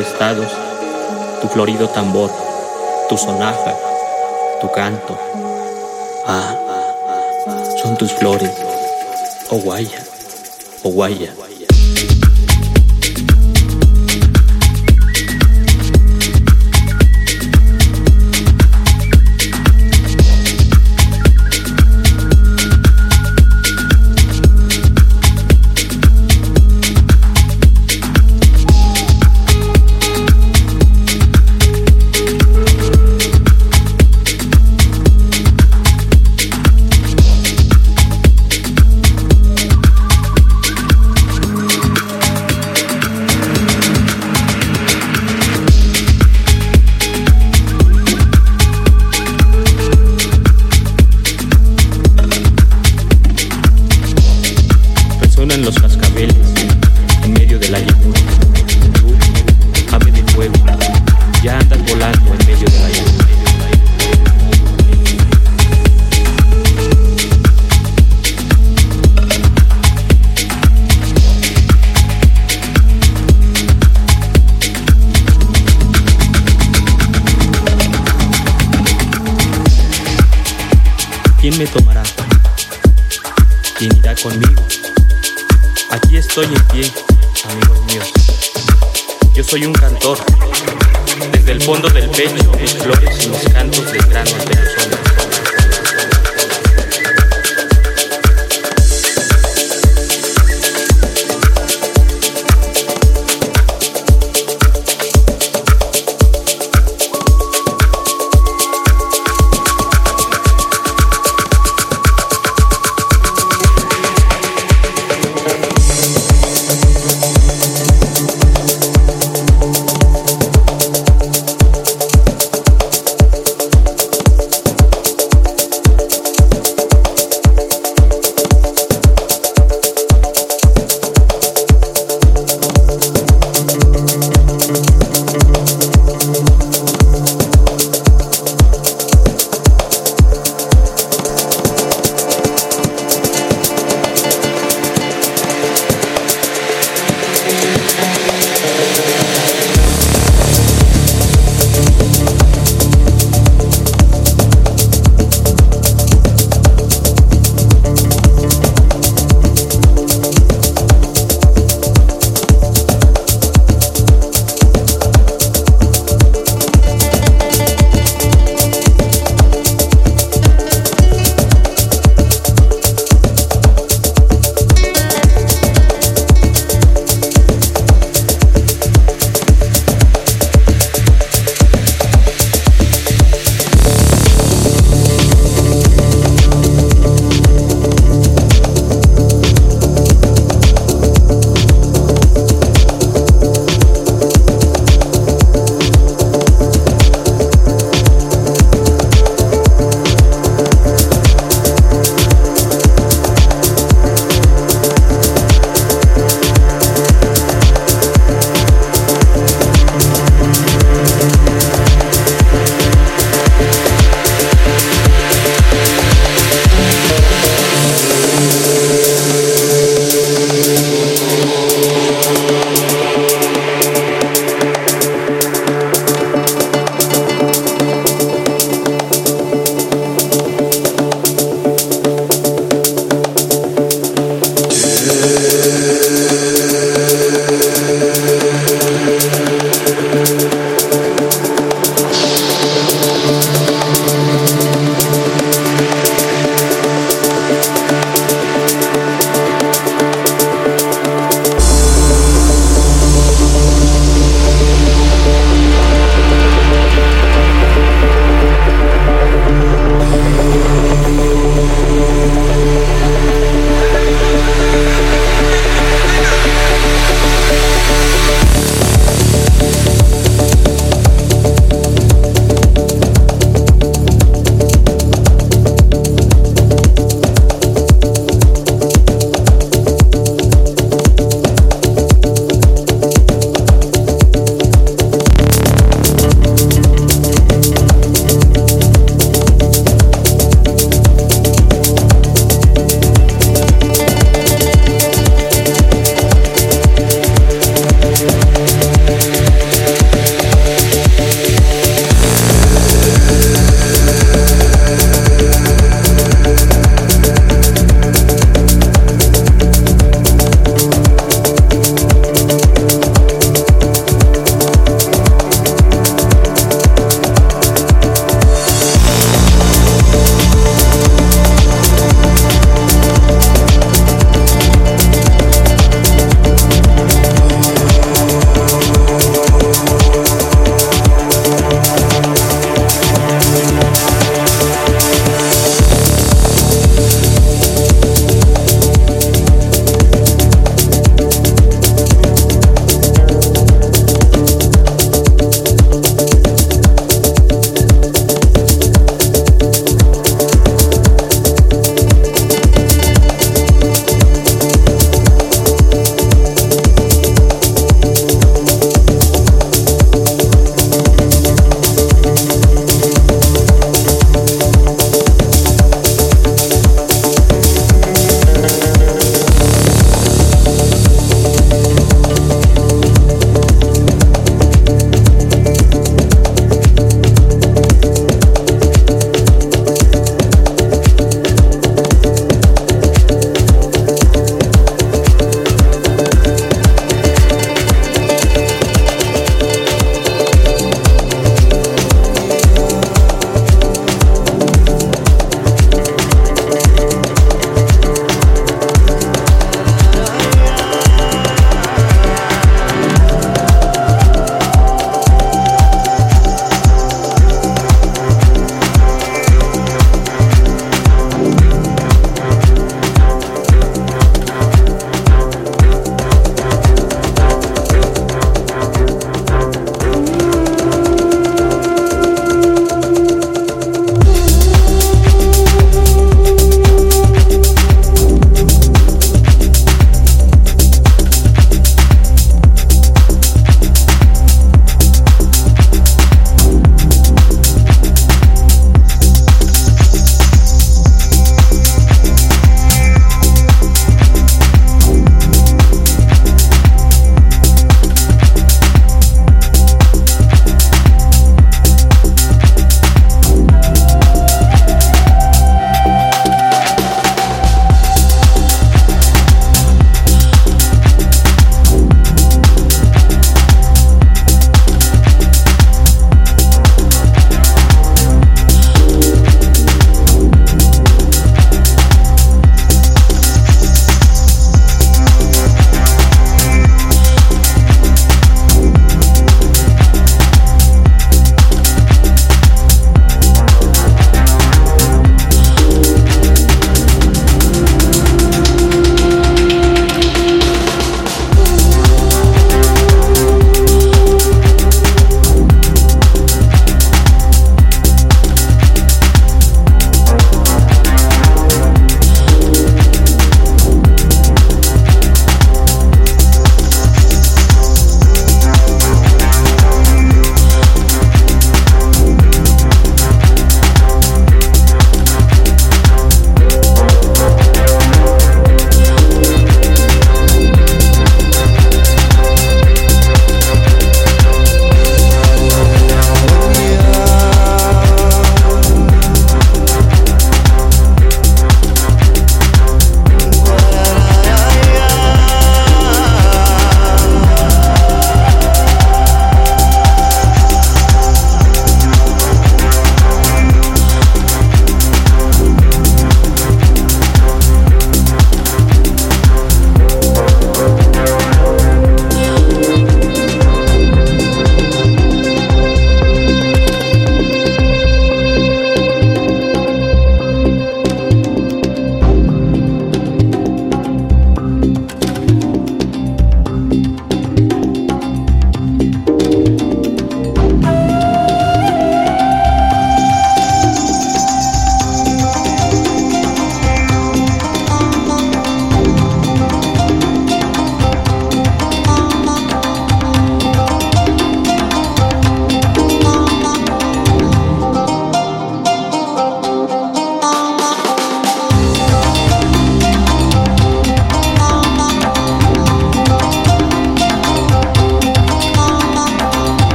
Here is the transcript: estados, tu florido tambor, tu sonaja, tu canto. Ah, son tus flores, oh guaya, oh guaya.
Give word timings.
estados, 0.00 0.48
tu 1.40 1.48
florido 1.48 1.88
tambor, 1.88 2.30
tu 3.08 3.16
sonaja, 3.16 3.74
tu 4.60 4.70
canto. 4.72 5.18
Ah, 6.26 6.54
son 7.82 7.96
tus 7.96 8.12
flores, 8.12 8.52
oh 9.50 9.58
guaya, 9.58 10.02
oh 10.82 10.90
guaya. 10.90 11.32